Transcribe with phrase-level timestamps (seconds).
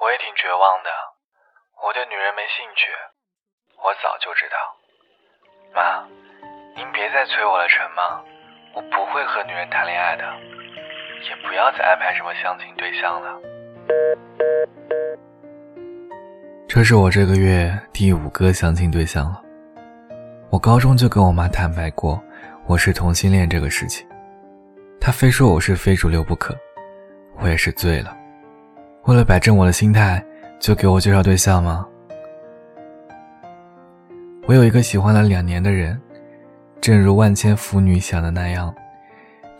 [0.00, 0.90] 我也挺绝望的，
[1.82, 2.92] 我对女人没兴趣，
[3.82, 4.56] 我早就知道。
[5.74, 6.04] 妈，
[6.76, 8.22] 您别再催我了，成吗？
[8.74, 10.22] 我不会和女人谈恋爱的，
[11.28, 13.40] 也不要再安排什么相亲对象了。
[16.68, 19.42] 这是我这个月第五个相亲对象了。
[20.50, 22.22] 我高中就跟我妈坦白过
[22.66, 24.06] 我是同性恋这个事情，
[25.00, 26.54] 她非说我是非主流不可，
[27.40, 28.14] 我也是醉了。
[29.06, 30.20] 为了摆正我的心态，
[30.58, 31.86] 就给我介绍对象吗？
[34.48, 36.00] 我有一个喜欢了两年的人，
[36.80, 38.74] 正如万千腐女想的那样，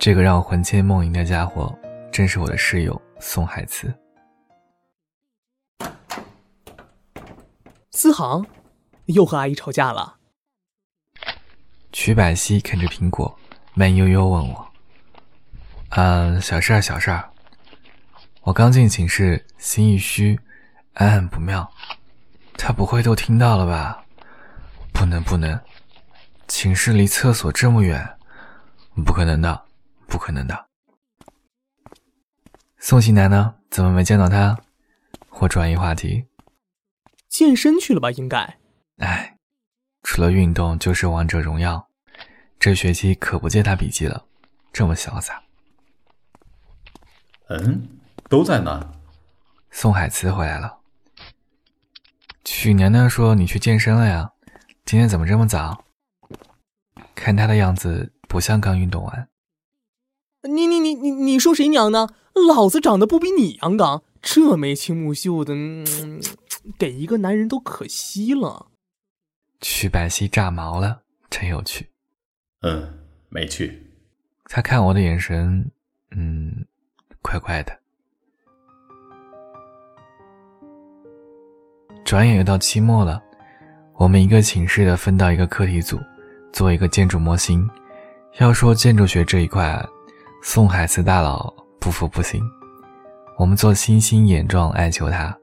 [0.01, 1.73] 这个让我魂牵梦萦的家伙，
[2.11, 3.95] 正是我的室友宋海慈。
[7.93, 8.45] 思航，
[9.05, 10.17] 又和阿姨吵架了。
[11.93, 13.39] 曲百熙啃着苹果，
[13.75, 14.69] 慢悠悠问我
[15.91, 17.31] ：“嗯，小事儿，小事儿。”
[18.47, 20.39] 我刚进寝室，心一虚，
[20.95, 21.69] 暗暗不妙。
[22.57, 24.07] 他不会都听到了吧？
[24.93, 25.61] 不能不能，
[26.47, 28.09] 寝室离厕所这么远，
[29.05, 29.65] 不可能的，
[30.07, 30.69] 不可能的。
[32.79, 33.57] 宋喜南呢？
[33.69, 34.57] 怎么没见到他？
[35.41, 36.25] 我转移话题。
[37.29, 38.13] 健身去了吧？
[38.13, 38.59] 应该。
[38.99, 39.39] 哎，
[40.05, 41.89] 除了运动就是王者荣耀，
[42.61, 44.25] 这学期可不借他笔记了，
[44.73, 45.43] 这么潇洒。
[47.49, 47.89] 嗯。
[48.29, 48.93] 都在呢。
[49.71, 50.79] 宋海慈回来了。
[52.45, 54.33] 曲娘娘说你去健身了呀？
[54.85, 55.85] 今天怎么这么早？
[57.15, 59.29] 看他的样子不像刚运动完。
[60.43, 62.09] 你你你你你说谁娘呢？
[62.49, 65.55] 老子长得不比你阳刚，这眉清目秀的，
[66.79, 68.67] 给一个男人都可惜了。
[69.61, 71.91] 曲百熙炸毛了，真有趣。
[72.61, 73.91] 嗯，没去。
[74.45, 75.71] 他看我的眼神，
[76.11, 76.67] 嗯，
[77.23, 77.81] 怪怪的。
[82.07, 83.21] 转眼又到期末了，
[83.97, 85.99] 我们一个寝室的分到一个课题组，
[86.53, 87.69] 做一个建筑模型。
[88.39, 89.85] 要说建筑学这一块，
[90.41, 92.41] 宋海慈大佬不服不行。
[93.37, 95.37] 我们做星星眼状，哀求他：“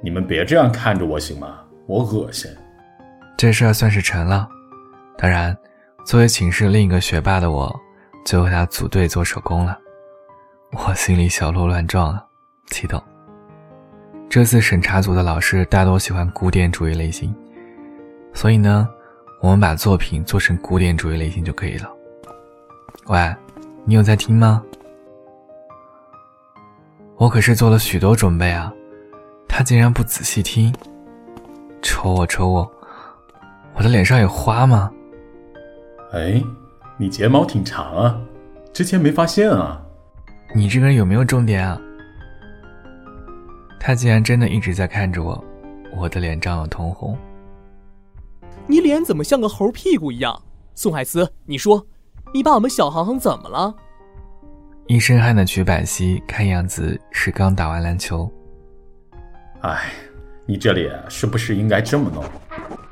[0.00, 1.58] 你们别这样看着我行吗？
[1.88, 2.48] 我恶心。”
[3.36, 4.48] 这事儿算是成了。
[5.16, 5.56] 当然，
[6.06, 7.74] 作为寝室另一个学霸的我，
[8.24, 9.76] 就和他组队做手工了。
[10.70, 12.24] 我心里小鹿乱撞啊，
[12.68, 13.02] 激动。
[14.30, 17.34] 这次审查组的老师大多喜欢古典主义类型，
[18.34, 18.86] 所以呢，
[19.40, 21.90] 我们把作品做成古典主义类型就可以了。
[23.06, 23.34] 喂，
[23.86, 24.62] 你有在听吗？
[27.16, 28.70] 我可是做了许多准备啊，
[29.48, 30.74] 他竟然不仔细听，
[31.80, 32.70] 瞅我瞅我，
[33.76, 34.90] 我的脸上有花吗？
[36.12, 36.42] 哎，
[36.98, 38.20] 你睫毛挺长啊，
[38.74, 39.80] 之前没发现啊。
[40.54, 41.80] 你这个人有没有重点啊？
[43.80, 45.42] 他竟然真的一直在看着我，
[45.96, 47.16] 我的脸涨了通红。
[48.66, 50.42] 你脸怎么像个猴屁股一样？
[50.74, 51.84] 宋海思，你说，
[52.34, 53.74] 你把我们小航航怎么了？
[54.86, 58.30] 一身汗的曲百熙看样子是刚打完篮球。
[59.60, 59.90] 哎，
[60.46, 62.24] 你这脸是不是应该这么弄？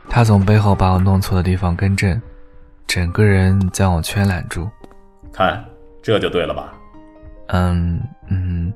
[0.08, 2.20] 他从背后把我弄错的地方更正，
[2.86, 4.68] 整个人将我圈揽住。
[5.32, 5.64] 看，
[6.03, 6.72] 这就对了吧？
[7.48, 8.72] 嗯嗯，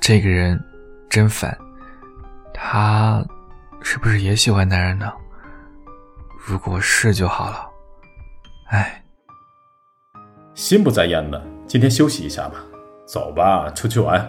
[0.00, 0.60] 这个人。
[1.10, 1.58] 真烦，
[2.54, 3.22] 他
[3.82, 5.12] 是不是也喜欢男人呢？
[6.38, 7.68] 如果是就好了。
[8.68, 9.04] 哎，
[10.54, 12.64] 心不在焉的，今天休息一下吧。
[13.04, 14.24] 走吧，出去玩，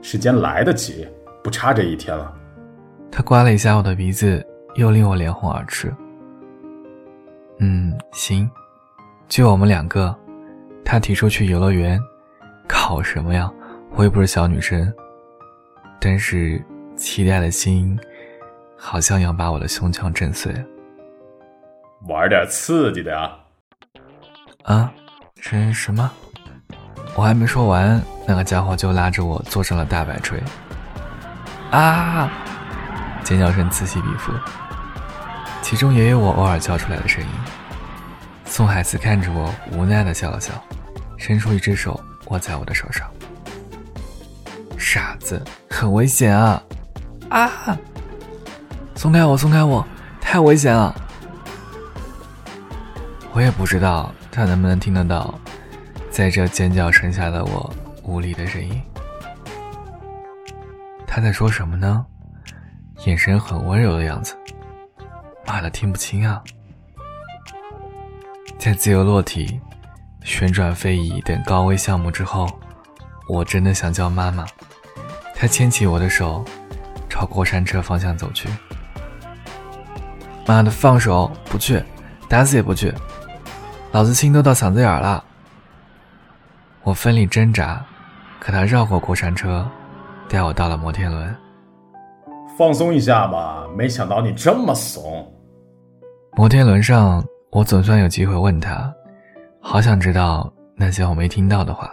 [0.00, 1.08] 时间来得及，
[1.42, 2.32] 不差这一天了。
[3.10, 4.46] 他刮了一下我的鼻子，
[4.76, 5.92] 又令我脸红耳赤。
[7.58, 8.48] 嗯，行，
[9.26, 10.16] 就我们两个。
[10.84, 12.00] 他提出去游乐园，
[12.68, 13.50] 考什么呀？
[13.90, 14.92] 我又不是小女生。
[16.04, 16.60] 但是，
[16.96, 17.96] 期待的心
[18.76, 20.52] 好像要把我的胸腔震碎。
[22.08, 23.38] 玩点刺激的啊！
[24.64, 24.92] 啊，
[25.36, 26.10] 是什么？
[27.14, 30.42] 我还没说完，那个家伙就拉着我坐上了大摆锤。
[31.70, 32.28] 啊！
[33.22, 34.32] 尖叫声此起彼伏，
[35.62, 37.30] 其中也有我偶尔叫出来的声音。
[38.44, 40.52] 宋海慈看着我，无奈的笑了笑，
[41.16, 43.08] 伸出一只手握在我的手上。
[44.92, 46.62] 傻子，很危险啊！
[47.30, 47.78] 啊！
[48.94, 49.82] 松开我，松开我，
[50.20, 50.94] 太危险了！
[53.32, 55.34] 我也不知道他能不能听得到，
[56.10, 58.82] 在这尖叫声下的我无力的声音。
[61.06, 62.04] 他在说什么呢？
[63.06, 64.36] 眼神很温柔的样子。
[65.46, 66.44] 妈的，听不清啊！
[68.58, 69.58] 在自由落体、
[70.22, 72.46] 旋转飞移等高危项目之后，
[73.26, 74.44] 我真的想叫妈妈。
[75.42, 76.44] 他牵起我的手，
[77.08, 78.48] 朝过山车方向走去。
[80.46, 81.28] 妈的，放手！
[81.46, 81.82] 不去，
[82.28, 82.94] 打死也不去！
[83.90, 85.24] 老子心都到嗓子眼了。
[86.84, 87.84] 我奋力挣扎，
[88.38, 89.68] 可他绕过过山车，
[90.28, 91.36] 带我到了摩天轮。
[92.56, 95.28] 放松一下吧，没想到你这么怂。
[96.36, 98.94] 摩天轮上，我总算有机会问他，
[99.60, 101.92] 好想知道那些我没听到的话。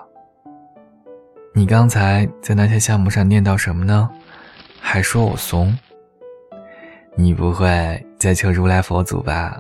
[1.54, 4.10] 你刚才在那些项目上念叨什么呢？
[4.80, 5.78] 还说我怂？
[7.16, 9.60] 你不会在求如来佛祖吧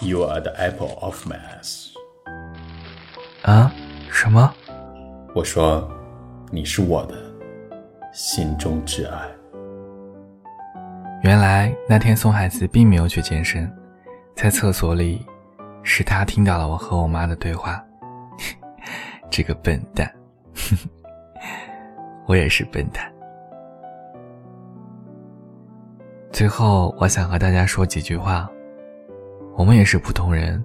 [0.00, 1.88] ？You are the apple of my eyes。
[3.42, 3.72] 啊？
[4.10, 4.52] 什么？
[5.34, 5.90] 我说，
[6.50, 7.16] 你是我的
[8.12, 9.26] 心中挚爱。
[11.22, 13.70] 原来那天宋海子并没有去健身，
[14.36, 15.26] 在厕所里，
[15.82, 17.82] 是他听到了我和我妈的对话。
[19.30, 20.10] 这个笨蛋，
[22.26, 23.12] 我也是笨蛋。
[26.32, 28.48] 最后，我想和大家说几句话。
[29.56, 30.62] 我们也是普通人，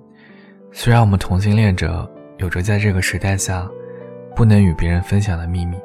[0.71, 3.69] 虽然我们同性恋者有着在这个时代下
[4.35, 5.77] 不能与别人分享的秘密，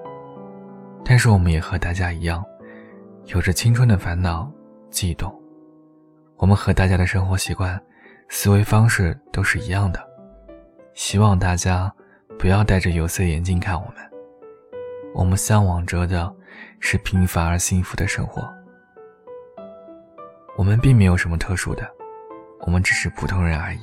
[1.05, 2.45] 但是我们也和大家一样，
[3.27, 4.51] 有着青春的烦恼、
[4.91, 5.33] 悸动。
[6.37, 7.81] 我们和大家的生活习惯、
[8.29, 10.01] 思维方式都是一样的。
[10.95, 11.93] 希望大家。
[12.39, 13.97] 不要戴着有色眼镜看我们，
[15.15, 16.33] 我们向往着的
[16.81, 18.47] 是平凡而幸福的生活。
[20.57, 21.87] 我们并没有什么特殊的，
[22.61, 23.81] 我们只是普通人而已。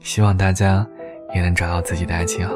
[0.00, 0.86] 希望大家
[1.34, 2.52] 也能找到自己的爱情啊。